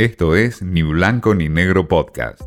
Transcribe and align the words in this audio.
Esto 0.00 0.34
es 0.34 0.62
Ni 0.62 0.82
Blanco 0.82 1.34
ni 1.34 1.50
Negro 1.50 1.86
Podcast. 1.86 2.40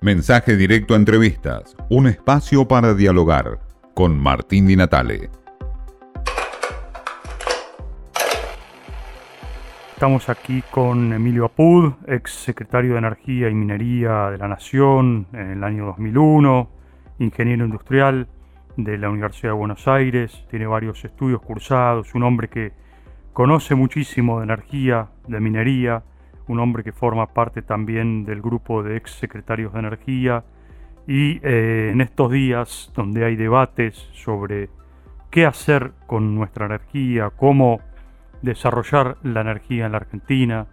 Mensaje 0.00 0.56
directo 0.56 0.94
a 0.94 0.96
entrevistas, 0.96 1.76
un 1.90 2.08
espacio 2.08 2.66
para 2.66 2.92
dialogar 2.92 3.60
con 3.94 4.18
Martín 4.18 4.66
Di 4.66 4.74
Natale. 4.74 5.30
Estamos 9.94 10.28
aquí 10.28 10.64
con 10.72 11.12
Emilio 11.12 11.44
Apud, 11.44 11.92
ex 12.08 12.32
secretario 12.32 12.94
de 12.94 12.98
Energía 12.98 13.48
y 13.48 13.54
Minería 13.54 14.30
de 14.32 14.38
la 14.38 14.48
Nación 14.48 15.28
en 15.34 15.50
el 15.50 15.62
año 15.62 15.86
2001, 15.86 16.68
ingeniero 17.20 17.64
industrial 17.64 18.26
de 18.76 18.98
la 18.98 19.08
Universidad 19.08 19.50
de 19.50 19.58
Buenos 19.58 19.86
Aires, 19.86 20.44
tiene 20.50 20.66
varios 20.66 21.04
estudios 21.04 21.40
cursados, 21.42 22.12
un 22.16 22.24
hombre 22.24 22.48
que 22.48 22.72
conoce 23.32 23.76
muchísimo 23.76 24.40
de 24.40 24.46
energía, 24.46 25.10
de 25.28 25.38
minería, 25.38 26.02
un 26.48 26.60
hombre 26.60 26.84
que 26.84 26.92
forma 26.92 27.26
parte 27.26 27.62
también 27.62 28.24
del 28.24 28.40
grupo 28.40 28.82
de 28.82 28.96
ex 28.96 29.12
secretarios 29.12 29.72
de 29.72 29.78
energía 29.80 30.44
y 31.06 31.40
eh, 31.42 31.90
en 31.92 32.00
estos 32.00 32.30
días 32.30 32.92
donde 32.94 33.24
hay 33.24 33.36
debates 33.36 33.94
sobre 34.12 34.68
qué 35.30 35.46
hacer 35.46 35.92
con 36.06 36.34
nuestra 36.34 36.66
energía, 36.66 37.30
cómo 37.36 37.80
desarrollar 38.42 39.16
la 39.22 39.40
energía 39.40 39.86
en 39.86 39.92
la 39.92 39.98
Argentina, 39.98 40.66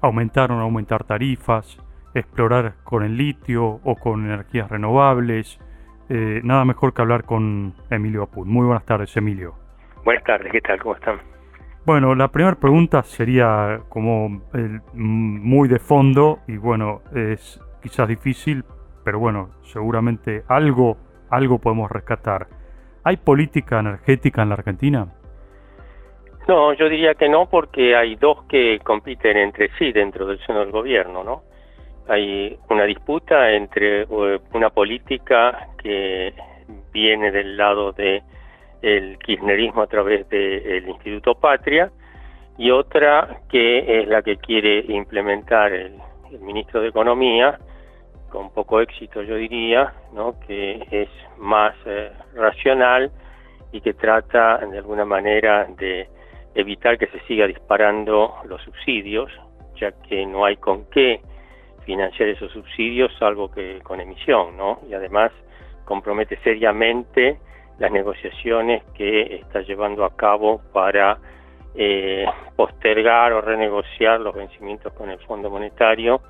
aumentar 0.00 0.52
o 0.52 0.56
no 0.56 0.62
aumentar 0.62 1.04
tarifas, 1.04 1.78
explorar 2.14 2.74
con 2.84 3.02
el 3.02 3.16
litio 3.16 3.80
o 3.84 3.96
con 3.96 4.24
energías 4.24 4.70
renovables. 4.70 5.58
Eh, 6.08 6.40
nada 6.42 6.64
mejor 6.64 6.92
que 6.92 7.02
hablar 7.02 7.24
con 7.24 7.74
Emilio 7.90 8.24
Apud. 8.24 8.46
Muy 8.46 8.66
buenas 8.66 8.84
tardes, 8.84 9.16
Emilio. 9.16 9.54
Buenas 10.04 10.24
tardes, 10.24 10.50
¿qué 10.50 10.60
tal? 10.60 10.80
¿Cómo 10.80 10.94
están? 10.94 11.39
Bueno, 11.86 12.14
la 12.14 12.28
primera 12.28 12.56
pregunta 12.56 13.02
sería 13.02 13.80
como 13.88 14.42
muy 14.92 15.68
de 15.68 15.78
fondo 15.78 16.40
y 16.46 16.58
bueno, 16.58 17.00
es 17.14 17.58
quizás 17.82 18.06
difícil, 18.06 18.64
pero 19.02 19.18
bueno, 19.18 19.50
seguramente 19.62 20.42
algo, 20.48 20.98
algo 21.30 21.58
podemos 21.58 21.90
rescatar. 21.90 22.48
¿Hay 23.02 23.16
política 23.16 23.80
energética 23.80 24.42
en 24.42 24.48
la 24.50 24.56
Argentina? 24.56 25.08
No, 26.46 26.74
yo 26.74 26.88
diría 26.88 27.14
que 27.14 27.28
no 27.28 27.48
porque 27.48 27.96
hay 27.96 28.16
dos 28.16 28.44
que 28.44 28.78
compiten 28.84 29.38
entre 29.38 29.70
sí 29.78 29.92
dentro 29.92 30.26
del 30.26 30.38
seno 30.44 30.60
del 30.60 30.72
gobierno, 30.72 31.24
¿no? 31.24 31.42
Hay 32.08 32.58
una 32.68 32.84
disputa 32.84 33.52
entre 33.52 34.02
eh, 34.02 34.40
una 34.52 34.70
política 34.70 35.68
que 35.82 36.34
viene 36.92 37.30
del 37.30 37.56
lado 37.56 37.92
de 37.92 38.22
el 38.82 39.18
kirchnerismo 39.18 39.82
a 39.82 39.86
través 39.86 40.28
del 40.28 40.88
Instituto 40.88 41.34
Patria 41.34 41.90
y 42.56 42.70
otra 42.70 43.40
que 43.48 44.00
es 44.00 44.08
la 44.08 44.22
que 44.22 44.36
quiere 44.36 44.84
implementar 44.88 45.72
el, 45.72 45.98
ministro 46.42 46.80
de 46.80 46.88
Economía, 46.88 47.58
con 48.28 48.50
poco 48.50 48.80
éxito 48.80 49.20
yo 49.22 49.34
diría, 49.34 49.92
¿no? 50.12 50.38
que 50.46 50.86
es 50.92 51.08
más 51.38 51.74
eh, 51.86 52.12
racional 52.34 53.10
y 53.72 53.80
que 53.80 53.94
trata 53.94 54.58
de 54.58 54.78
alguna 54.78 55.04
manera 55.04 55.66
de 55.76 56.08
evitar 56.54 56.98
que 56.98 57.08
se 57.08 57.18
siga 57.26 57.48
disparando 57.48 58.34
los 58.44 58.62
subsidios, 58.62 59.28
ya 59.80 59.90
que 60.08 60.24
no 60.24 60.44
hay 60.44 60.56
con 60.56 60.84
qué 60.90 61.20
financiar 61.84 62.28
esos 62.28 62.52
subsidios 62.52 63.12
salvo 63.18 63.50
que 63.50 63.80
con 63.82 64.00
emisión, 64.00 64.56
¿no? 64.56 64.78
Y 64.88 64.94
además 64.94 65.32
compromete 65.84 66.36
seriamente 66.44 67.38
las 67.80 67.90
negociaciones 67.90 68.84
que 68.94 69.36
está 69.36 69.62
llevando 69.62 70.04
a 70.04 70.14
cabo 70.14 70.60
para 70.72 71.18
eh, 71.74 72.26
postergar 72.54 73.32
o 73.32 73.40
renegociar 73.40 74.20
los 74.20 74.34
vencimientos 74.34 74.92
con 74.92 75.10
el 75.10 75.18
Fondo 75.20 75.48
Monetario 75.48 76.20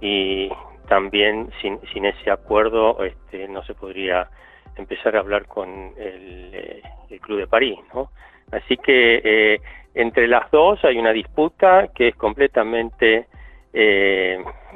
y 0.00 0.50
también 0.88 1.50
sin, 1.60 1.78
ese 2.06 2.30
acuerdo 2.30 3.04
este, 3.04 3.46
no 3.48 3.62
se 3.64 3.74
podría 3.74 4.30
empezar 4.76 5.14
a 5.14 5.20
hablar 5.20 5.46
con 5.46 5.68
el, 5.98 6.50
eh, 6.54 6.82
Club 7.20 7.38
de 7.38 7.46
París, 7.46 7.78
¿no? 7.94 8.10
Así 8.50 8.76
que 8.78 9.20
eh, 9.22 9.60
entre 9.94 10.26
las 10.26 10.50
dos 10.50 10.82
hay 10.84 10.98
una 10.98 11.12
disputa 11.12 11.88
que 11.94 12.08
es 12.08 12.16
completamente 12.16 13.28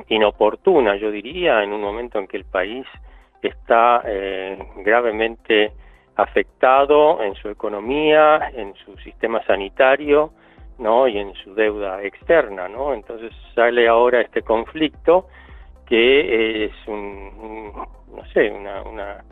inoportuna, 0.08 0.96
yo 0.96 1.12
diría, 1.12 1.62
en 1.62 1.72
un 1.72 1.80
momento 1.80 2.18
en 2.18 2.26
que 2.26 2.36
el 2.36 2.44
país 2.44 2.84
está 3.40 4.02
gravemente 4.78 5.72
afectado 6.18 7.22
en 7.22 7.34
su 7.36 7.48
economía, 7.48 8.50
en 8.52 8.74
su 8.84 8.96
sistema 8.98 9.42
sanitario, 9.44 10.32
¿no? 10.78 11.06
y 11.06 11.16
en 11.16 11.32
su 11.34 11.54
deuda 11.54 12.02
externa, 12.02 12.68
¿no? 12.68 12.92
Entonces 12.92 13.32
sale 13.54 13.88
ahora 13.88 14.20
este 14.20 14.42
conflicto 14.42 15.26
que 15.86 16.64
es 16.64 16.72
un, 16.86 17.72
no 18.14 18.24
sé, 18.34 18.50
una, 18.50 18.82
una 18.82 19.24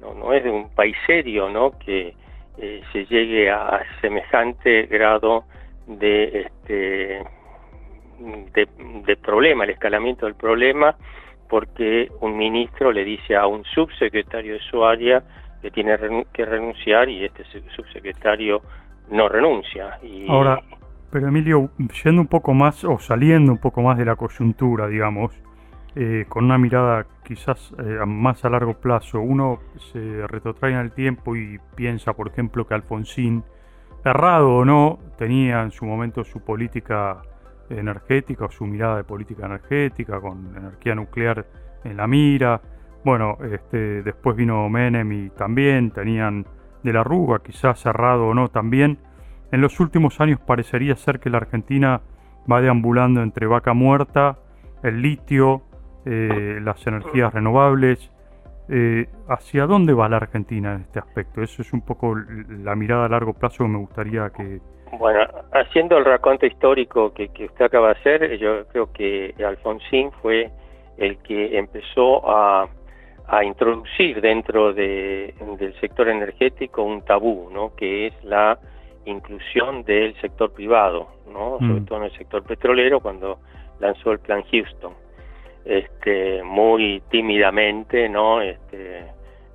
no, 0.00 0.32
es 0.32 0.42
de 0.42 0.50
un 0.50 0.68
país 0.70 0.96
serio, 1.06 1.48
¿no? 1.48 1.78
Que 1.78 2.14
eh, 2.58 2.82
se 2.92 3.06
llegue 3.06 3.48
a 3.48 3.80
semejante 4.00 4.82
grado 4.86 5.44
de 5.86 6.40
este 6.40 7.22
de 8.18 9.16
problema, 9.16 9.64
el 9.64 9.70
escalamiento 9.70 10.26
del 10.26 10.34
problema, 10.34 10.96
porque 11.48 12.08
un 12.20 12.36
ministro 12.36 12.92
le 12.92 13.04
dice 13.04 13.34
a 13.36 13.46
un 13.46 13.64
subsecretario 13.64 14.54
de 14.54 14.60
su 14.60 14.84
área 14.84 15.22
que 15.62 15.70
tiene 15.70 15.96
que 16.32 16.44
renunciar 16.44 17.08
y 17.08 17.24
este 17.24 17.44
subsecretario 17.76 18.60
no 19.10 19.28
renuncia. 19.28 19.98
Ahora, 20.28 20.60
pero 21.10 21.28
Emilio, 21.28 21.70
yendo 22.02 22.20
un 22.20 22.26
poco 22.26 22.52
más 22.52 22.84
o 22.84 22.98
saliendo 22.98 23.52
un 23.52 23.58
poco 23.58 23.80
más 23.80 23.96
de 23.96 24.04
la 24.04 24.16
coyuntura, 24.16 24.88
digamos, 24.88 25.32
eh, 25.94 26.24
con 26.28 26.46
una 26.46 26.58
mirada 26.58 27.06
quizás 27.22 27.72
eh, 27.78 28.04
más 28.06 28.44
a 28.44 28.50
largo 28.50 28.74
plazo, 28.74 29.20
uno 29.20 29.60
se 29.92 30.26
retrotrae 30.26 30.72
en 30.72 30.78
el 30.78 30.92
tiempo 30.92 31.36
y 31.36 31.60
piensa, 31.76 32.14
por 32.14 32.28
ejemplo, 32.28 32.66
que 32.66 32.74
Alfonsín, 32.74 33.44
errado 34.04 34.56
o 34.56 34.64
no, 34.64 34.98
tenía 35.16 35.62
en 35.62 35.70
su 35.70 35.84
momento 35.84 36.24
su 36.24 36.40
política 36.40 37.22
energética 37.70 38.46
o 38.46 38.50
su 38.50 38.66
mirada 38.66 38.96
de 38.96 39.04
política 39.04 39.46
energética 39.46 40.20
con 40.20 40.56
energía 40.56 40.94
nuclear 40.94 41.46
en 41.84 41.96
la 41.98 42.06
mira, 42.06 42.60
bueno, 43.04 43.38
este, 43.52 44.02
después 44.02 44.36
vino 44.36 44.68
Menem 44.68 45.10
y 45.12 45.30
también 45.30 45.90
tenían 45.90 46.46
de 46.82 46.92
la 46.92 47.02
Rúa, 47.02 47.42
quizás 47.42 47.80
cerrado 47.80 48.28
o 48.28 48.34
no 48.34 48.48
también. 48.48 48.98
En 49.50 49.60
los 49.60 49.80
últimos 49.80 50.20
años 50.20 50.40
parecería 50.40 50.96
ser 50.96 51.20
que 51.20 51.30
la 51.30 51.38
Argentina 51.38 52.00
va 52.50 52.60
deambulando 52.60 53.22
entre 53.22 53.46
vaca 53.46 53.74
muerta, 53.74 54.38
el 54.82 55.02
litio, 55.02 55.62
eh, 56.06 56.58
las 56.62 56.86
energías 56.86 57.32
renovables. 57.32 58.10
Eh, 58.68 59.06
¿Hacia 59.28 59.66
dónde 59.66 59.92
va 59.92 60.08
la 60.08 60.16
Argentina 60.16 60.74
en 60.74 60.82
este 60.82 61.00
aspecto? 61.00 61.42
Eso 61.42 61.62
es 61.62 61.72
un 61.72 61.84
poco 61.84 62.14
la 62.16 62.74
mirada 62.76 63.06
a 63.06 63.08
largo 63.08 63.34
plazo 63.34 63.64
que 63.64 63.70
me 63.70 63.78
gustaría 63.78 64.30
que... 64.30 64.60
Bueno, 64.98 65.20
haciendo 65.52 65.98
el 65.98 66.04
raconto 66.04 66.46
histórico 66.46 67.12
que 67.14 67.30
usted 67.44 67.64
acaba 67.64 67.88
de 67.88 68.00
hacer, 68.00 68.38
yo 68.38 68.66
creo 68.68 68.92
que 68.92 69.34
Alfonsín 69.44 70.10
fue 70.20 70.50
el 70.98 71.16
que 71.18 71.58
empezó 71.58 72.28
a 72.30 72.68
a 73.26 73.44
introducir 73.44 74.20
dentro 74.20 74.72
del 74.72 75.74
sector 75.80 76.08
energético 76.08 76.82
un 76.82 77.02
tabú, 77.02 77.48
¿no? 77.50 77.74
que 77.74 78.08
es 78.08 78.24
la 78.24 78.58
inclusión 79.04 79.84
del 79.84 80.14
sector 80.20 80.52
privado, 80.52 81.08
¿no? 81.26 81.58
sobre 81.58 81.80
mm. 81.80 81.84
todo 81.86 81.98
en 81.98 82.04
el 82.04 82.12
sector 82.12 82.42
petrolero, 82.42 83.00
cuando 83.00 83.38
lanzó 83.80 84.12
el 84.12 84.18
plan 84.20 84.42
Houston. 84.50 84.94
Este, 85.64 86.42
muy 86.42 87.02
tímidamente, 87.08 88.08
¿no? 88.08 88.42
Este, 88.42 88.98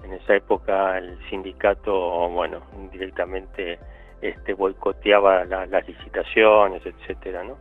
en 0.04 0.14
esa 0.14 0.36
época 0.36 0.98
el 0.98 1.18
sindicato, 1.30 2.30
bueno, 2.30 2.62
directamente 2.94 3.78
este, 4.22 4.54
boicoteaba 4.54 5.44
las 5.44 5.88
licitaciones, 5.88 6.82
etcétera, 6.86 7.44
¿no? 7.44 7.58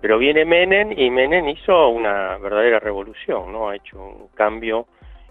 Pero 0.00 0.16
viene 0.16 0.46
Menem 0.46 0.92
y 0.98 1.10
Menem 1.10 1.46
hizo 1.48 1.90
una 1.90 2.38
verdadera 2.38 2.80
revolución, 2.80 3.52
¿no? 3.52 3.68
Ha 3.68 3.76
hecho 3.76 4.02
un 4.02 4.28
cambio 4.28 4.86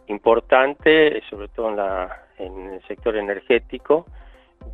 importante, 0.09 1.21
sobre 1.29 1.47
todo 1.50 1.69
en, 1.69 1.75
la, 1.77 2.23
en 2.38 2.73
el 2.73 2.81
sector 2.88 3.15
energético, 3.15 4.06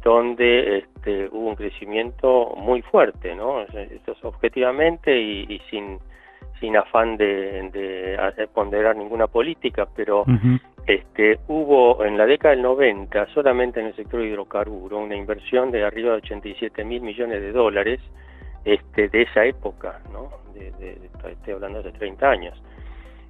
donde 0.03 0.79
este, 0.79 1.27
hubo 1.31 1.49
un 1.49 1.55
crecimiento 1.55 2.53
muy 2.57 2.81
fuerte, 2.81 3.35
¿no? 3.35 3.61
Esto 3.61 4.15
objetivamente 4.23 5.15
y, 5.15 5.59
sin, 5.69 5.99
sin 6.59 6.75
afán 6.77 7.17
de, 7.17 7.69
de, 7.71 8.47
ponderar 8.53 8.95
ninguna 8.95 9.27
política, 9.27 9.87
pero 9.95 10.25
este, 10.87 11.39
hubo 11.47 12.03
en 12.03 12.17
la 12.17 12.25
década 12.25 12.55
del 12.55 12.63
90, 12.63 13.27
solamente 13.33 13.79
en 13.79 13.87
el 13.87 13.95
sector 13.95 14.21
hidrocarburo, 14.21 14.99
una 14.99 15.15
inversión 15.15 15.71
de 15.71 15.83
arriba 15.83 16.11
de 16.11 16.17
87 16.17 16.83
mil 16.83 17.01
millones 17.01 17.41
de 17.41 17.51
dólares 17.51 17.99
este, 18.63 19.09
de 19.09 19.23
esa 19.23 19.45
época, 19.45 20.01
¿no? 20.11 20.29
De, 20.53 20.97
estoy 21.29 21.53
hablando 21.53 21.83
de 21.83 21.91
30 21.91 22.29
años 22.29 22.61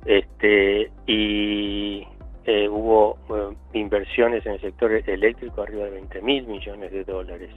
este, 0.05 0.91
y 1.07 2.07
eh, 2.45 2.69
hubo 2.69 3.17
eh, 3.29 3.55
inversiones 3.73 4.45
en 4.45 4.53
el 4.53 4.61
sector 4.61 4.91
eléctrico 4.91 5.63
arriba 5.63 5.85
de 5.85 5.91
20 5.91 6.21
mil 6.21 6.47
millones 6.47 6.91
de 6.91 7.03
dólares. 7.03 7.49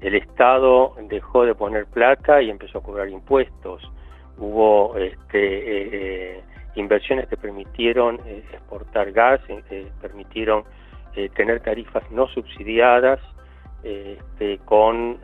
El 0.00 0.14
Estado 0.16 0.94
dejó 1.08 1.44
de 1.44 1.54
poner 1.54 1.86
plata 1.86 2.42
y 2.42 2.50
empezó 2.50 2.78
a 2.78 2.82
cobrar 2.82 3.08
impuestos 3.08 3.82
hubo 4.38 4.94
este, 4.98 6.42
inversiones 6.74 7.26
que 7.28 7.38
permitieron 7.38 8.20
exportar 8.52 9.10
gas, 9.12 9.40
permitieron 10.02 10.64
tener 11.34 11.60
tarifas 11.60 12.02
no 12.10 12.26
subsidiadas 12.28 13.18
este, 13.82 14.58
con 14.66 15.18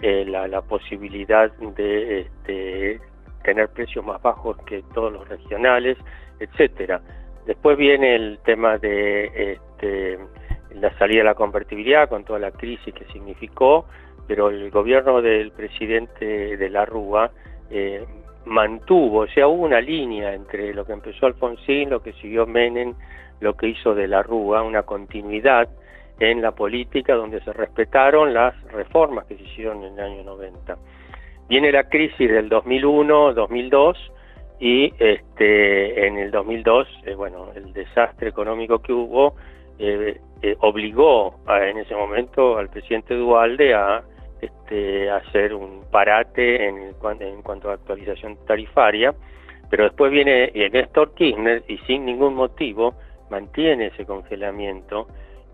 la, 0.00 0.62
posibilidad 0.62 1.50
de 1.52 2.20
este, 2.20 3.00
tener 3.42 3.68
precios 3.68 4.04
más 4.04 4.20
bajos 4.22 4.56
que 4.64 4.82
todos 4.94 5.12
los 5.12 5.28
regionales, 5.28 5.96
etcétera. 6.40 7.00
Después 7.46 7.76
viene 7.78 8.14
el 8.14 8.38
tema 8.44 8.78
de 8.78 9.52
este, 9.52 10.18
la 10.74 10.96
salida 10.98 11.18
de 11.18 11.24
la 11.24 11.34
convertibilidad 11.34 12.08
con 12.08 12.24
toda 12.24 12.38
la 12.38 12.50
crisis 12.50 12.94
que 12.94 13.04
significó, 13.06 13.86
pero 14.26 14.50
el 14.50 14.70
gobierno 14.70 15.22
del 15.22 15.52
presidente 15.52 16.56
de 16.56 16.70
la 16.70 16.84
Rúa 16.84 17.30
eh, 17.70 18.04
mantuvo, 18.44 19.20
o 19.20 19.26
sea, 19.28 19.48
hubo 19.48 19.64
una 19.64 19.80
línea 19.80 20.34
entre 20.34 20.74
lo 20.74 20.84
que 20.84 20.92
empezó 20.92 21.26
Alfonsín, 21.26 21.90
lo 21.90 22.02
que 22.02 22.12
siguió 22.14 22.46
Menem, 22.46 22.94
lo 23.40 23.56
que 23.56 23.68
hizo 23.68 23.94
de 23.94 24.08
la 24.08 24.22
Rúa, 24.22 24.62
una 24.62 24.82
continuidad 24.82 25.68
en 26.20 26.42
la 26.42 26.52
política 26.52 27.14
donde 27.14 27.40
se 27.42 27.52
respetaron 27.52 28.34
las 28.34 28.60
reformas 28.72 29.26
que 29.26 29.36
se 29.36 29.44
hicieron 29.44 29.84
en 29.84 29.94
el 29.94 30.00
año 30.00 30.24
90. 30.24 30.76
Viene 31.48 31.72
la 31.72 31.84
crisis 31.84 32.30
del 32.30 32.50
2001, 32.50 33.32
2002 33.32 34.12
y 34.60 34.92
este, 34.98 36.06
en 36.06 36.18
el 36.18 36.30
2002, 36.30 36.88
eh, 37.06 37.14
bueno, 37.14 37.52
el 37.54 37.72
desastre 37.72 38.28
económico 38.28 38.80
que 38.80 38.92
hubo 38.92 39.34
eh, 39.78 40.20
eh, 40.42 40.56
obligó 40.60 41.36
en 41.48 41.78
ese 41.78 41.94
momento 41.94 42.58
al 42.58 42.68
presidente 42.68 43.14
Dualde 43.14 43.72
a 43.72 44.02
este, 44.42 45.08
hacer 45.10 45.54
un 45.54 45.84
parate 45.90 46.68
en, 46.68 46.94
en 47.20 47.42
cuanto 47.42 47.70
a 47.70 47.74
actualización 47.74 48.36
tarifaria, 48.46 49.14
pero 49.70 49.84
después 49.84 50.12
viene 50.12 50.52
Néstor 50.70 51.14
Kirchner 51.14 51.62
y 51.66 51.78
sin 51.78 52.04
ningún 52.04 52.34
motivo 52.34 52.94
mantiene 53.30 53.86
ese 53.86 54.04
congelamiento 54.04 55.06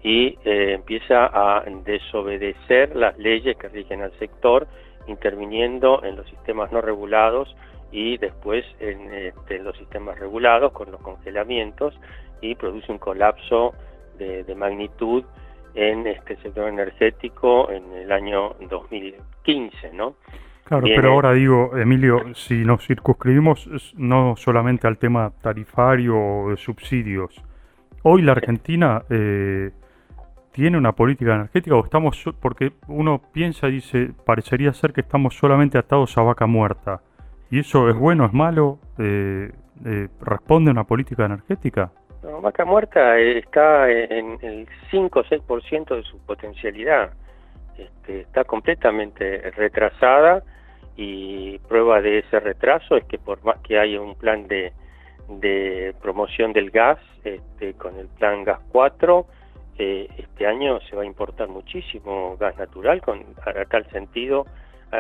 y 0.03 0.37
empieza 0.45 1.27
a 1.33 1.65
desobedecer 1.85 2.95
las 2.95 3.17
leyes 3.19 3.57
que 3.57 3.69
rigen 3.69 4.03
al 4.03 4.13
sector, 4.19 4.67
interviniendo 5.07 6.03
en 6.05 6.17
los 6.17 6.29
sistemas 6.29 6.73
no 6.73 6.81
regulados 6.81 7.55
y 7.93 8.19
después 8.19 8.65
este, 8.81 9.33
en, 9.49 9.65
los 9.65 9.77
sistemas 9.77 10.19
regulados 10.19 10.73
con 10.73 10.91
los 10.91 11.01
congelamientos 11.01 11.95
y 12.41 12.55
produce 12.57 12.91
un 12.91 12.99
colapso 12.99 13.73
de, 14.19 14.45
magnitud 14.57 15.25
en 15.75 16.07
este 16.07 16.37
sector 16.37 16.69
energético 16.69 17.71
en 17.71 17.93
el 17.93 18.13
año 18.13 18.55
2015, 18.69 19.93
¿no? 19.93 20.15
Claro, 20.65 20.87
pero 20.87 21.13
ahora 21.13 21.33
digo, 21.33 21.77
Emilio, 21.77 22.35
si 22.35 22.65
nos 22.65 22.87
circunscribimos 22.87 23.93
no 23.97 24.35
solamente 24.37 24.87
al 24.87 24.99
tema 24.99 25.31
tarifario 25.43 26.17
o 26.17 26.51
de 26.51 26.57
subsidios, 26.57 27.35
hoy 28.03 28.23
la 28.23 28.33
Argentina 28.33 29.03
eh, 29.11 29.71
tiene 30.55 30.79
una 30.79 30.93
política 30.93 31.35
energética 31.35 31.75
o 31.75 31.85
estamos, 31.85 32.25
porque 32.41 32.75
uno 32.87 33.21
piensa 33.33 33.67
y 33.67 33.73
dice, 33.73 34.13
parecería 34.25 34.73
ser 34.73 34.93
que 34.93 35.01
estamos 35.01 35.35
solamente 35.35 35.79
atados 35.79 36.17
a 36.17 36.23
vaca 36.23 36.47
muerta. 36.47 37.01
¿Y 37.51 37.59
eso 37.59 37.89
es 37.91 37.97
bueno, 37.97 38.25
es 38.25 38.33
malo? 38.33 38.79
Eh, 38.97 39.51
eh, 39.85 40.09
¿Responde 40.21 40.71
a 40.71 40.73
una 40.73 40.85
política 40.85 41.25
energética? 41.25 41.91
Vaca 42.41 42.65
Muerta 42.65 43.19
está 43.19 43.91
en 43.91 44.39
el 44.43 44.69
5 44.91 45.19
o 45.19 45.25
6% 45.25 45.97
de 45.97 46.03
su 46.05 46.19
potencialidad. 46.25 47.11
Este, 47.77 48.21
está 48.21 48.45
completamente 48.45 49.51
retrasada 49.51 50.43
y 50.97 51.59
prueba 51.69 52.01
de 52.01 52.21
ese 52.21 52.39
retraso 52.39 52.97
es 52.97 53.05
que 53.07 53.19
por 53.19 53.45
más 53.45 53.59
que 53.59 53.79
haya 53.79 54.01
un 54.01 54.15
plan 54.15 54.47
de, 54.47 54.73
de 55.29 55.95
promoción 56.01 56.53
del 56.53 56.71
gas, 56.71 56.99
este, 57.25 57.75
con 57.75 57.99
el 57.99 58.07
plan 58.07 58.45
Gas 58.45 58.61
4, 58.71 59.27
eh, 59.79 60.09
este 60.17 60.47
año 60.47 60.81
se 60.89 60.97
va 60.97 61.03
a 61.03 61.07
importar 61.07 61.49
muchísimo 61.49 62.37
gas 62.39 62.57
natural, 62.57 63.01
con, 63.01 63.25
a 63.45 63.65
tal 63.65 63.89
sentido 63.91 64.47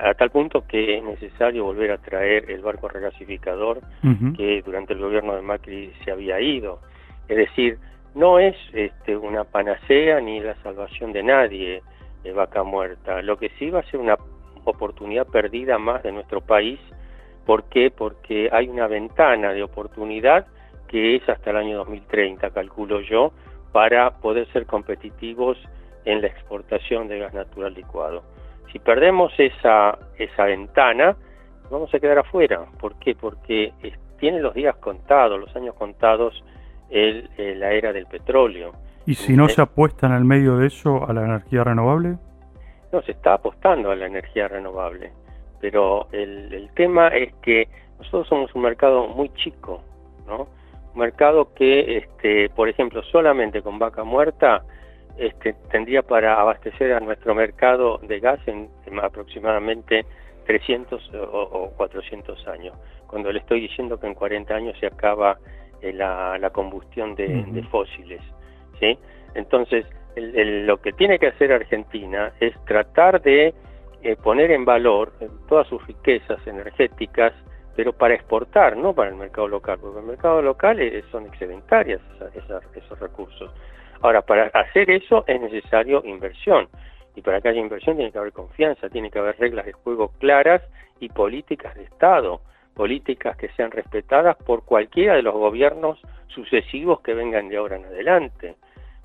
a, 0.02 0.14
tal 0.14 0.30
punto 0.30 0.66
que 0.66 0.98
es 0.98 1.04
necesario 1.04 1.64
volver 1.64 1.92
a 1.92 1.98
traer 1.98 2.50
el 2.50 2.60
barco 2.60 2.88
regasificador 2.88 3.80
que 4.36 4.62
durante 4.62 4.92
el 4.92 4.98
gobierno 4.98 5.34
de 5.36 5.42
Macri 5.42 5.92
se 6.04 6.10
había 6.10 6.40
ido. 6.40 6.80
Es 7.28 7.36
decir, 7.36 7.78
no 8.14 8.38
es 8.38 8.56
este, 8.72 9.16
una 9.16 9.44
panacea 9.44 10.20
ni 10.20 10.40
la 10.40 10.54
salvación 10.62 11.12
de 11.12 11.22
nadie 11.22 11.82
de 12.22 12.32
vaca 12.32 12.62
muerta. 12.62 13.22
Lo 13.22 13.36
que 13.36 13.50
sí 13.58 13.70
va 13.70 13.80
a 13.80 13.90
ser 13.90 14.00
una 14.00 14.16
oportunidad 14.64 15.26
perdida 15.26 15.78
más 15.78 16.02
de 16.02 16.12
nuestro 16.12 16.40
país. 16.40 16.80
¿Por 17.44 17.64
qué? 17.64 17.90
Porque 17.90 18.48
hay 18.52 18.68
una 18.68 18.86
ventana 18.86 19.52
de 19.52 19.62
oportunidad 19.62 20.46
que 20.88 21.16
es 21.16 21.28
hasta 21.28 21.50
el 21.50 21.56
año 21.56 21.78
2030, 21.78 22.50
calculo 22.50 23.00
yo, 23.00 23.32
para 23.74 24.12
poder 24.12 24.46
ser 24.52 24.66
competitivos 24.66 25.58
en 26.04 26.20
la 26.20 26.28
exportación 26.28 27.08
de 27.08 27.18
gas 27.18 27.34
natural 27.34 27.74
licuado. 27.74 28.22
Si 28.70 28.78
perdemos 28.78 29.32
esa, 29.36 29.98
esa 30.16 30.44
ventana, 30.44 31.16
vamos 31.72 31.92
a 31.92 31.98
quedar 31.98 32.18
afuera. 32.18 32.66
¿Por 32.78 32.96
qué? 33.00 33.16
Porque 33.16 33.72
tiene 34.20 34.38
los 34.38 34.54
días 34.54 34.76
contados, 34.76 35.40
los 35.40 35.56
años 35.56 35.74
contados 35.74 36.44
el, 36.88 37.28
la 37.58 37.72
era 37.72 37.92
del 37.92 38.06
petróleo. 38.06 38.74
¿Y 39.06 39.14
si 39.16 39.36
no 39.36 39.48
se 39.48 39.60
apuesta 39.60 40.06
en 40.06 40.12
el 40.12 40.24
medio 40.24 40.56
de 40.56 40.68
eso 40.68 41.04
a 41.08 41.12
la 41.12 41.24
energía 41.24 41.64
renovable? 41.64 42.16
No, 42.92 43.02
se 43.02 43.10
está 43.10 43.34
apostando 43.34 43.90
a 43.90 43.96
la 43.96 44.06
energía 44.06 44.46
renovable, 44.46 45.10
pero 45.60 46.06
el, 46.12 46.54
el 46.54 46.70
tema 46.74 47.08
es 47.08 47.34
que 47.42 47.66
nosotros 47.98 48.28
somos 48.28 48.54
un 48.54 48.62
mercado 48.62 49.08
muy 49.08 49.30
chico, 49.30 49.82
¿no? 50.28 50.46
Mercado 50.94 51.52
que, 51.54 51.98
este, 51.98 52.48
por 52.50 52.68
ejemplo, 52.68 53.02
solamente 53.04 53.62
con 53.62 53.78
vaca 53.78 54.04
muerta 54.04 54.64
este, 55.16 55.54
tendría 55.70 56.02
para 56.02 56.40
abastecer 56.40 56.92
a 56.92 57.00
nuestro 57.00 57.34
mercado 57.34 57.98
de 57.98 58.20
gas 58.20 58.40
en, 58.46 58.68
aproximadamente 59.02 60.04
300 60.46 61.10
o, 61.32 61.72
400 61.76 62.46
años, 62.48 62.76
cuando 63.06 63.32
le 63.32 63.38
estoy 63.38 63.60
diciendo 63.60 63.98
que 63.98 64.06
en 64.06 64.14
40 64.14 64.54
años 64.54 64.76
se 64.78 64.86
acaba 64.86 65.38
eh, 65.80 65.92
la, 65.92 66.50
combustión 66.52 67.14
de, 67.14 67.64
fósiles. 67.70 68.20
¿sí? 68.80 68.98
Entonces, 69.34 69.86
lo 70.16 70.76
que 70.78 70.92
tiene 70.92 71.18
que 71.18 71.28
hacer 71.28 71.52
Argentina 71.52 72.32
es 72.40 72.52
tratar 72.66 73.22
de 73.22 73.54
eh, 74.02 74.16
poner 74.16 74.50
en 74.50 74.64
valor 74.64 75.12
todas 75.48 75.66
sus 75.68 75.84
riquezas 75.86 76.44
energéticas, 76.46 77.32
pero 77.76 77.92
para 77.92 78.14
exportar, 78.14 78.76
no 78.76 78.92
para 78.92 79.10
el 79.10 79.16
mercado 79.16 79.48
local, 79.48 79.78
porque 79.80 80.00
el 80.00 80.06
mercado 80.06 80.42
local 80.42 80.78
son 81.10 81.26
excedentarias 81.26 82.00
esos 82.74 82.98
recursos. 83.00 83.50
Ahora, 84.00 84.22
para 84.22 84.46
hacer 84.48 84.90
eso 84.90 85.24
es 85.26 85.40
necesario 85.40 86.02
inversión. 86.04 86.68
Y 87.16 87.22
para 87.22 87.40
que 87.40 87.48
haya 87.48 87.60
inversión 87.60 87.96
tiene 87.96 88.12
que 88.12 88.18
haber 88.18 88.32
confianza, 88.32 88.88
tiene 88.88 89.10
que 89.10 89.18
haber 89.18 89.38
reglas 89.38 89.66
de 89.66 89.72
juego 89.72 90.12
claras 90.18 90.62
y 91.00 91.08
políticas 91.08 91.74
de 91.74 91.84
Estado, 91.84 92.40
políticas 92.74 93.36
que 93.36 93.48
sean 93.50 93.70
respetadas 93.70 94.36
por 94.36 94.64
cualquiera 94.64 95.14
de 95.14 95.22
los 95.22 95.34
gobiernos 95.34 96.00
sucesivos 96.28 97.00
que 97.00 97.14
vengan 97.14 97.48
de 97.48 97.56
ahora 97.56 97.76
en 97.76 97.84
adelante. 97.84 98.56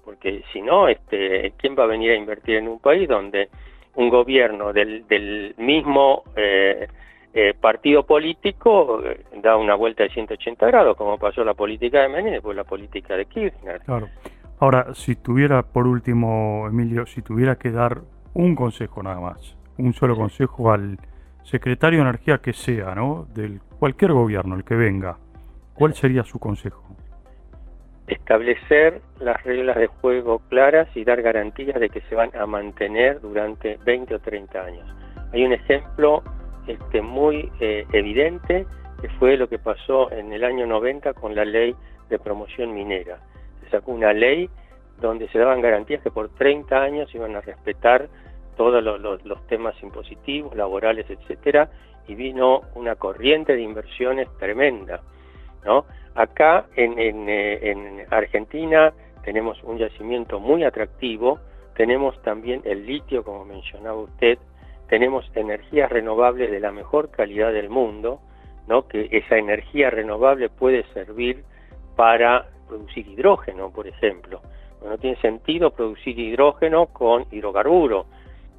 Porque 0.03 0.43
si 0.51 0.61
no, 0.61 0.88
este, 0.88 1.53
¿quién 1.57 1.75
va 1.77 1.83
a 1.83 1.88
venir 1.88 2.11
a 2.11 2.15
invertir 2.15 2.55
en 2.57 2.67
un 2.67 2.79
país 2.79 3.07
donde 3.07 3.49
un 3.95 4.09
gobierno 4.09 4.73
del, 4.73 5.53
mismo 5.57 6.23
eh, 6.35 6.88
eh, 7.33 7.53
partido 7.53 8.03
político 8.05 9.03
eh, 9.03 9.24
da 9.41 9.55
una 9.55 9.75
vuelta 9.75 10.03
de 10.03 10.09
180 10.09 10.65
grados, 10.65 10.98
como 10.98 11.17
pasó 11.17 11.43
la 11.43 11.53
política 11.53 12.01
de 12.01 12.09
Menem 12.09 12.27
y 12.27 12.31
después 12.31 12.57
la 12.57 12.63
política 12.63 13.15
de 13.15 13.25
Kirchner? 13.25 13.81
Claro. 13.81 14.09
Ahora, 14.59 14.93
si 14.93 15.15
tuviera, 15.15 15.63
por 15.63 15.88
último, 15.88 16.65
Emilio, 16.67 17.05
si 17.05 17.21
tuviera 17.21 17.55
que 17.57 17.71
dar 17.71 18.01
un 18.33 18.55
consejo 18.55 19.03
nada 19.03 19.19
más, 19.19 19.55
un 19.77 19.93
solo 19.93 20.15
consejo 20.15 20.71
al 20.71 20.98
secretario 21.43 22.00
de 22.00 22.09
Energía 22.09 22.39
que 22.39 22.53
sea, 22.53 22.93
¿no? 22.95 23.27
Del 23.33 23.62
cualquier 23.79 24.12
gobierno, 24.12 24.55
el 24.55 24.63
que 24.63 24.75
venga, 24.75 25.17
¿cuál 25.75 25.93
sería 25.93 26.24
su 26.24 26.39
consejo? 26.39 26.83
Establecer 28.07 29.01
las 29.19 29.41
reglas 29.43 29.77
de 29.77 29.88
juego 29.88 30.39
claras 30.50 30.89
y 30.95 31.03
dar 31.03 31.21
garantías 31.21 31.79
de 31.79 31.89
que 31.89 32.01
se 32.01 32.15
van 32.15 32.36
a 32.36 32.45
mantener 32.45 33.21
durante 33.21 33.77
20 33.86 34.15
o 34.15 34.19
30 34.19 34.62
años. 34.62 34.95
Hay 35.31 35.45
un 35.45 35.53
ejemplo 35.53 36.24
este, 36.69 37.01
muy 37.01 37.51
eh, 37.59 37.85
evidente 37.91 38.65
que 39.01 39.09
fue 39.19 39.38
lo 39.38 39.47
que 39.47 39.59
pasó 39.59 40.11
en 40.11 40.33
el 40.33 40.43
año 40.43 40.65
90 40.65 41.13
con 41.13 41.35
la 41.35 41.45
ley 41.45 41.75
de 42.09 42.19
promoción 42.19 42.73
minera 42.73 43.19
sacó 43.69 43.91
una 43.91 44.13
ley 44.13 44.49
donde 44.99 45.27
se 45.29 45.39
daban 45.39 45.61
garantías 45.61 46.01
que 46.01 46.11
por 46.11 46.29
30 46.29 46.81
años 46.81 47.13
iban 47.13 47.35
a 47.35 47.41
respetar 47.41 48.09
todos 48.57 48.83
los, 48.83 49.47
temas 49.47 49.81
impositivos, 49.81 50.53
laborales, 50.55 51.09
etcétera, 51.09 51.69
y 52.07 52.15
vino 52.15 52.61
una 52.75 52.95
corriente 52.95 53.55
de 53.55 53.61
inversiones 53.61 54.27
tremenda. 54.38 55.01
¿no? 55.63 55.85
Acá 56.15 56.65
en, 56.75 57.29
eh, 57.29 57.71
en 57.71 58.05
Argentina 58.09 58.91
tenemos 59.23 59.63
un 59.63 59.77
yacimiento 59.77 60.41
muy 60.41 60.65
atractivo, 60.65 61.39
tenemos 61.75 62.21
también 62.21 62.61
el 62.65 62.85
litio, 62.85 63.23
como 63.23 63.45
mencionaba 63.45 63.97
usted, 63.99 64.38
tenemos 64.89 65.29
energías 65.36 65.89
renovables 65.91 66.51
de 66.51 66.60
la 66.60 66.72
mejor 66.72 67.10
calidad 67.12 67.53
del 67.53 67.69
mundo, 67.69 68.19
que 68.88 69.10
esa 69.12 69.38
energía 69.38 69.89
renovable 69.89 70.50
puede 70.50 70.84
servir 70.93 71.43
para 71.96 72.46
producir 72.67 73.08
hidrógeno, 73.08 73.72
por 73.72 73.88
ejemplo. 73.88 74.41
No 74.84 74.98
tiene 74.98 75.17
sentido 75.17 75.72
producir 75.72 76.17
hidrógeno 76.17 76.86
con 76.88 77.25
hidrocarburo, 77.31 78.05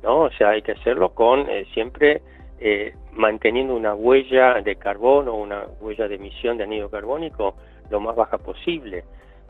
¿no? 0.02 0.22
O 0.22 0.30
sea, 0.32 0.50
hay 0.50 0.62
que 0.62 0.72
hacerlo 0.72 1.10
con 1.10 1.48
eh, 1.48 1.64
siempre 1.72 2.22
eh, 2.58 2.92
manteniendo 3.12 3.74
una 3.74 3.94
huella 3.94 4.60
de 4.60 4.76
carbono, 4.76 5.34
una 5.34 5.64
huella 5.80 6.08
de 6.08 6.16
emisión 6.16 6.58
de 6.58 6.64
anhídrido 6.64 6.90
carbónico 6.90 7.54
lo 7.88 8.00
más 8.00 8.16
baja 8.16 8.38
posible. 8.38 9.04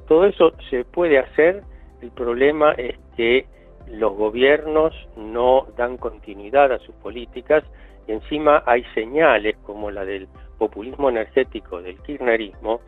Todo 0.06 0.26
eso 0.26 0.52
se 0.68 0.84
puede 0.84 1.18
hacer, 1.18 1.62
el 2.02 2.10
problema 2.10 2.72
es 2.72 2.98
que 3.16 3.46
los 3.88 4.14
gobiernos 4.14 4.94
no 5.16 5.66
dan 5.76 5.96
continuidad 5.96 6.72
a 6.72 6.78
sus 6.78 6.94
políticas 6.96 7.64
y 8.06 8.12
encima 8.12 8.62
hay 8.66 8.84
señales 8.94 9.56
como 9.64 9.90
la 9.90 10.04
del 10.04 10.28
populismo 10.58 11.08
energético 11.08 11.80
del 11.82 11.98
kirchnerismo 12.02 12.80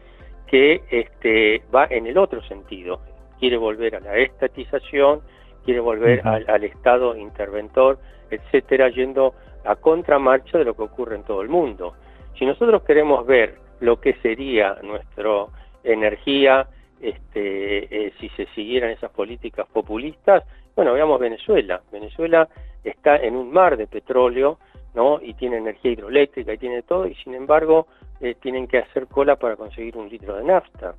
que 0.46 0.82
este, 0.90 1.62
va 1.74 1.86
en 1.88 2.06
el 2.06 2.18
otro 2.18 2.42
sentido, 2.42 3.00
quiere 3.40 3.56
volver 3.56 3.96
a 3.96 4.00
la 4.00 4.16
estatización, 4.18 5.22
quiere 5.64 5.80
volver 5.80 6.20
al, 6.26 6.64
Estado 6.64 7.16
interventor, 7.16 7.98
etcétera, 8.30 8.90
yendo 8.90 9.34
a 9.64 9.76
contramarcha 9.76 10.58
de 10.58 10.64
lo 10.64 10.74
que 10.74 10.82
ocurre 10.82 11.16
en 11.16 11.22
todo 11.22 11.40
el 11.40 11.48
mundo. 11.48 11.94
Si 12.38 12.44
nosotros 12.44 12.82
queremos 12.82 13.26
ver 13.26 13.56
lo 13.80 14.00
que 14.00 14.14
sería 14.14 14.76
nuestra 14.82 15.46
energía 15.84 16.66
este, 17.00 18.06
eh, 18.06 18.12
si 18.20 18.28
se 18.30 18.46
siguieran 18.54 18.90
esas 18.90 19.10
políticas 19.10 19.66
populistas, 19.72 20.44
bueno, 20.74 20.94
veamos 20.94 21.20
Venezuela. 21.20 21.82
Venezuela 21.90 22.48
está 22.84 23.16
en 23.16 23.36
un 23.36 23.52
mar 23.52 23.76
de 23.76 23.86
petróleo, 23.86 24.58
¿no? 24.94 25.20
Y 25.22 25.34
tiene 25.34 25.58
energía 25.58 25.92
hidroeléctrica 25.92 26.52
y 26.54 26.58
tiene 26.58 26.82
todo, 26.82 27.06
y 27.06 27.14
sin 27.16 27.34
embargo 27.34 27.86
eh, 28.20 28.36
tienen 28.40 28.66
que 28.66 28.78
hacer 28.78 29.06
cola 29.06 29.36
para 29.36 29.56
conseguir 29.56 29.96
un 29.96 30.08
litro 30.08 30.36
de 30.36 30.44
nafta. 30.44 30.94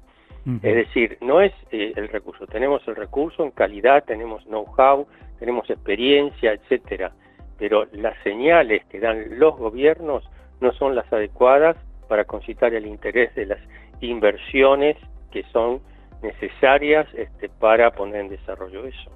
Es 0.46 0.76
decir, 0.76 1.18
no 1.22 1.40
es 1.40 1.54
eh, 1.72 1.94
el 1.96 2.10
recurso, 2.10 2.46
tenemos 2.46 2.86
el 2.90 2.98
recurso 2.98 3.46
en 3.46 3.52
calidad, 3.52 4.04
tenemos 4.04 4.44
know-how, 4.44 5.08
tenemos 5.40 5.70
experiencia, 5.70 6.52
etcétera, 6.52 7.14
pero 7.58 7.86
las 7.94 8.22
señales 8.24 8.84
que 8.88 9.00
dan 9.00 9.40
los 9.40 9.56
gobiernos 9.56 10.30
no 10.60 10.74
son 10.74 10.96
las 10.96 11.12
adecuadas 11.14 11.78
para 12.10 12.26
concitar 12.26 12.74
el 12.74 12.86
interés 12.86 13.34
de 13.36 13.46
las 13.46 13.60
inversiones 14.02 14.98
que 15.32 15.44
son 15.54 15.80
necesarias 16.22 17.08
este, 17.14 17.48
para 17.48 17.92
poner 17.92 18.22
en 18.22 18.30
desarrollo 18.30 18.86
eso. 18.86 19.12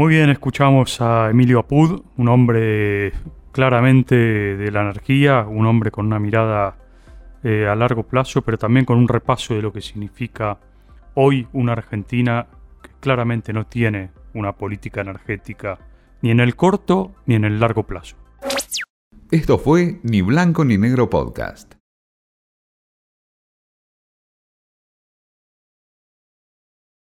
Muy 0.00 0.14
bien, 0.14 0.30
escuchamos 0.30 0.98
a 1.02 1.28
Emilio 1.28 1.58
Apud, 1.58 2.00
un 2.16 2.28
hombre 2.28 3.12
claramente 3.52 4.14
de 4.16 4.70
la 4.70 4.80
anarquía, 4.80 5.44
un 5.46 5.66
hombre 5.66 5.90
con 5.90 6.06
una 6.06 6.18
mirada 6.18 6.78
eh, 7.44 7.66
a 7.66 7.74
largo 7.74 8.04
plazo, 8.04 8.40
pero 8.40 8.56
también 8.56 8.86
con 8.86 8.96
un 8.96 9.08
repaso 9.08 9.52
de 9.52 9.60
lo 9.60 9.74
que 9.74 9.82
significa 9.82 10.58
hoy 11.12 11.46
una 11.52 11.72
Argentina 11.72 12.46
que 12.82 12.88
claramente 12.98 13.52
no 13.52 13.66
tiene 13.66 14.10
una 14.32 14.54
política 14.54 15.02
energética 15.02 15.78
ni 16.22 16.30
en 16.30 16.40
el 16.40 16.56
corto 16.56 17.12
ni 17.26 17.34
en 17.34 17.44
el 17.44 17.60
largo 17.60 17.82
plazo. 17.82 18.16
Esto 19.30 19.58
fue 19.58 20.00
Ni 20.02 20.22
Blanco 20.22 20.64
ni 20.64 20.78
Negro 20.78 21.10
Podcast. 21.10 21.79